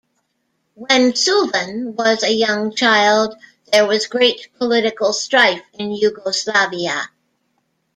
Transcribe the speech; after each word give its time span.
When 0.73 1.11
Suvin 1.13 1.93
was 1.95 2.23
a 2.23 2.33
young 2.33 2.73
child, 2.73 3.37
there 3.71 3.85
was 3.85 4.07
great 4.07 4.47
political 4.57 5.13
strife 5.13 5.61
in 5.75 5.91
Yugoslavia. 5.91 7.07